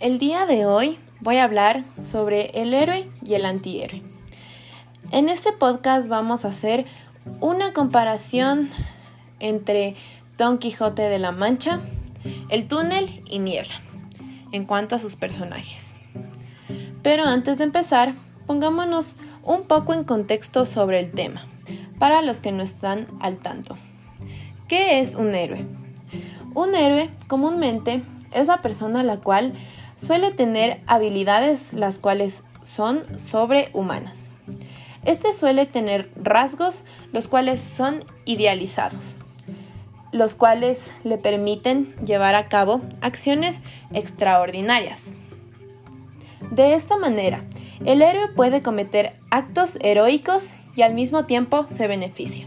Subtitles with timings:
[0.00, 4.02] El día de hoy voy a hablar sobre el héroe y el antihéroe.
[5.10, 6.86] En este podcast vamos a hacer
[7.40, 8.70] una comparación
[9.40, 9.96] entre
[10.38, 11.80] Don Quijote de la Mancha,
[12.48, 13.74] el túnel y Niebla,
[14.52, 15.98] en cuanto a sus personajes.
[17.02, 18.14] Pero antes de empezar,
[18.46, 21.46] pongámonos un poco en contexto sobre el tema,
[21.98, 23.76] para los que no están al tanto.
[24.66, 25.66] ¿Qué es un héroe?
[26.54, 29.52] Un héroe comúnmente es la persona la cual
[30.00, 34.30] suele tener habilidades las cuales son sobrehumanas.
[35.04, 36.82] Este suele tener rasgos
[37.12, 39.16] los cuales son idealizados,
[40.12, 43.60] los cuales le permiten llevar a cabo acciones
[43.92, 45.12] extraordinarias.
[46.50, 47.44] De esta manera,
[47.84, 50.44] el héroe puede cometer actos heroicos
[50.76, 52.46] y al mismo tiempo se beneficia.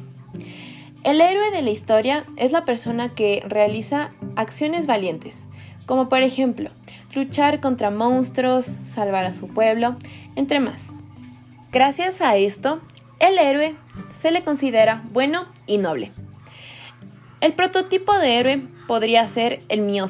[1.04, 5.48] El héroe de la historia es la persona que realiza acciones valientes,
[5.86, 6.72] como por ejemplo
[7.16, 9.96] luchar contra monstruos, salvar a su pueblo,
[10.36, 10.82] entre más.
[11.72, 12.80] Gracias a esto,
[13.20, 13.76] el héroe
[14.14, 16.12] se le considera bueno y noble.
[17.42, 20.08] El prototipo de héroe podría ser el mío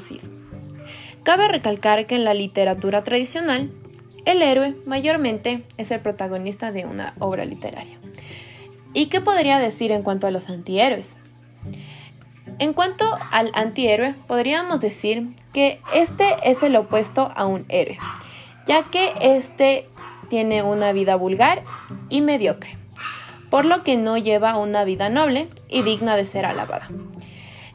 [1.23, 3.71] Cabe recalcar que en la literatura tradicional,
[4.25, 7.97] el héroe mayormente es el protagonista de una obra literaria.
[8.93, 11.15] ¿Y qué podría decir en cuanto a los antihéroes?
[12.59, 17.97] En cuanto al antihéroe, podríamos decir que este es el opuesto a un héroe,
[18.67, 19.89] ya que este
[20.29, 21.61] tiene una vida vulgar
[22.09, 22.77] y mediocre,
[23.49, 26.89] por lo que no lleva una vida noble y digna de ser alabada.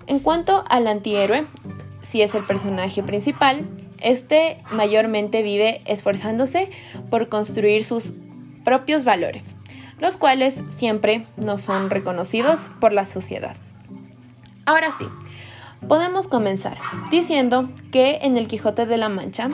[0.07, 1.47] En cuanto al antihéroe,
[2.03, 3.67] si es el personaje principal,
[4.01, 6.71] este mayormente vive esforzándose
[7.11, 8.15] por construir sus
[8.65, 9.45] propios valores,
[9.99, 13.57] los cuales siempre no son reconocidos por la sociedad.
[14.69, 15.09] Ahora sí,
[15.89, 16.77] podemos comenzar
[17.11, 19.49] diciendo que en el Quijote de la Mancha,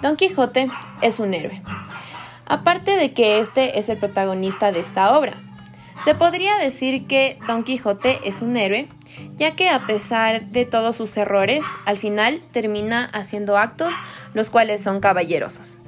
[0.00, 0.70] Don Quijote
[1.02, 1.60] es un héroe.
[2.46, 5.42] Aparte de que este es el protagonista de esta obra,
[6.04, 8.86] se podría decir que Don Quijote es un héroe,
[9.38, 13.92] ya que a pesar de todos sus errores, al final termina haciendo actos
[14.34, 15.78] los cuales son caballerosos.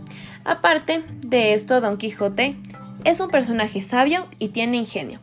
[0.44, 2.56] Aparte de esto, Don Quijote
[3.04, 5.21] es un personaje sabio y tiene ingenio,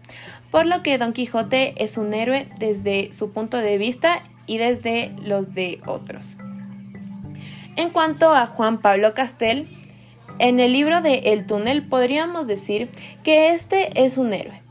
[0.51, 5.13] por lo que Don Quijote es un héroe desde su punto de vista y desde
[5.23, 6.37] los de otros.
[7.75, 9.67] En cuanto a Juan Pablo Castel,
[10.39, 12.89] en el libro de El túnel podríamos decir
[13.23, 14.61] que este es un héroe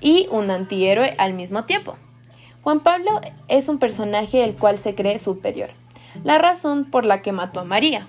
[0.00, 1.96] y un antihéroe al mismo tiempo.
[2.62, 5.70] Juan Pablo es un personaje el cual se cree superior,
[6.24, 8.08] la razón por la que mató a María,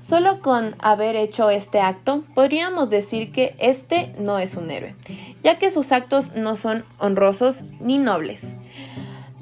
[0.00, 4.94] Solo con haber hecho este acto podríamos decir que este no es un héroe,
[5.42, 8.56] ya que sus actos no son honrosos ni nobles.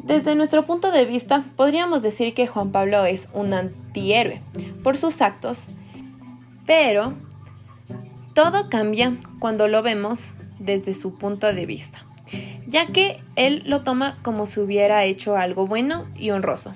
[0.03, 4.41] Desde nuestro punto de vista, podríamos decir que Juan Pablo es un antihéroe
[4.83, 5.67] por sus actos,
[6.67, 7.15] pero
[8.35, 12.07] todo cambia cuando lo vemos desde su punto de vista,
[12.67, 16.73] ya que él lo toma como si hubiera hecho algo bueno y honroso,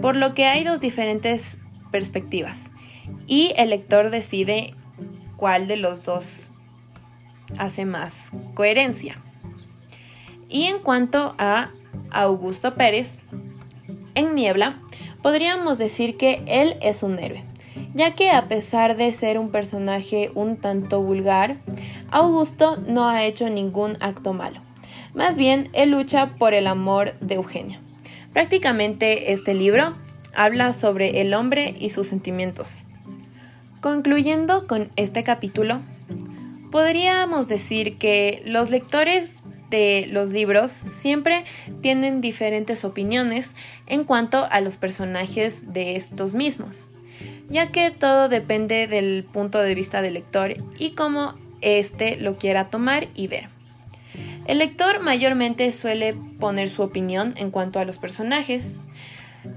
[0.00, 1.58] por lo que hay dos diferentes
[1.92, 2.70] perspectivas
[3.26, 4.74] y el lector decide
[5.36, 6.50] cuál de los dos
[7.58, 9.16] hace más coherencia.
[10.48, 11.70] Y en cuanto a
[12.10, 13.18] Augusto Pérez,
[14.14, 14.80] en Niebla,
[15.22, 17.44] podríamos decir que él es un héroe,
[17.94, 21.56] ya que a pesar de ser un personaje un tanto vulgar,
[22.10, 24.60] Augusto no ha hecho ningún acto malo.
[25.14, 27.80] Más bien, él lucha por el amor de Eugenia.
[28.32, 29.94] Prácticamente este libro
[30.34, 32.84] habla sobre el hombre y sus sentimientos.
[33.80, 35.80] Concluyendo con este capítulo,
[36.74, 39.30] podríamos decir que los lectores
[39.70, 41.44] de los libros siempre
[41.82, 43.54] tienen diferentes opiniones
[43.86, 46.88] en cuanto a los personajes de estos mismos,
[47.48, 52.70] ya que todo depende del punto de vista del lector y cómo éste lo quiera
[52.70, 53.50] tomar y ver.
[54.48, 58.80] El lector mayormente suele poner su opinión en cuanto a los personajes.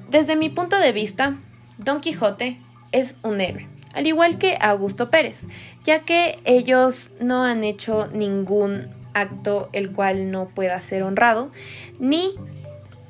[0.08, 1.36] Desde mi punto de vista,
[1.80, 2.60] Don Quijote
[2.92, 5.46] es un héroe al igual que Augusto Pérez,
[5.84, 11.52] ya que ellos no han hecho ningún acto el cual no pueda ser honrado
[11.98, 12.36] ni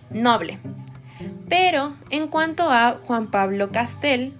[0.09, 0.59] noble.
[1.49, 4.31] Pero en cuanto a Juan Pablo Castel,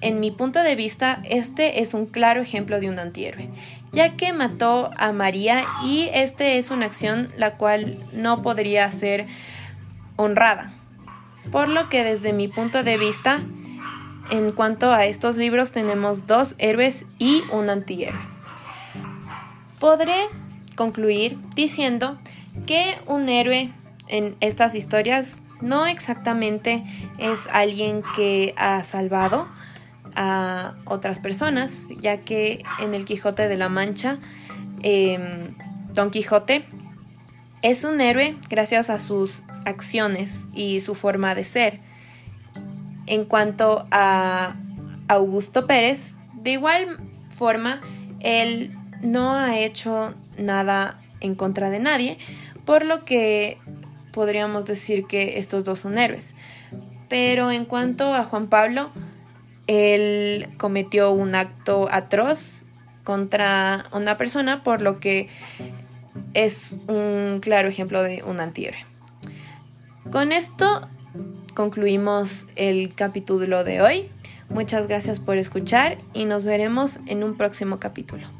[0.00, 3.50] en mi punto de vista, este es un claro ejemplo de un antihéroe,
[3.90, 9.26] ya que mató a María y este es una acción la cual no podría ser
[10.14, 10.72] honrada.
[11.50, 13.40] Por lo que desde mi punto de vista,
[14.30, 18.18] en cuanto a estos libros tenemos dos héroes y un antihéroe.
[19.78, 20.26] Podré
[20.74, 22.18] concluir diciendo
[22.66, 23.72] que un héroe
[24.08, 26.84] en estas historias no exactamente
[27.18, 29.48] es alguien que ha salvado
[30.14, 34.18] a otras personas, ya que en el Quijote de la Mancha,
[34.82, 35.54] em,
[35.92, 36.64] Don Quijote
[37.62, 41.80] es un héroe gracias a sus acciones y su forma de ser.
[43.06, 44.54] En cuanto a
[45.08, 46.98] Augusto Pérez, de igual
[47.36, 47.80] forma,
[48.20, 52.18] él no ha hecho nada en contra de nadie,
[52.64, 53.58] por lo que
[54.12, 56.34] podríamos decir que estos dos son héroes.
[57.08, 58.90] Pero en cuanto a Juan Pablo,
[59.66, 62.64] él cometió un acto atroz
[63.04, 65.28] contra una persona, por lo que
[66.34, 68.84] es un claro ejemplo de un antihéroe.
[70.10, 70.88] Con esto
[71.56, 74.10] concluimos el capítulo de hoy.
[74.50, 78.35] Muchas gracias por escuchar y nos veremos en un próximo capítulo.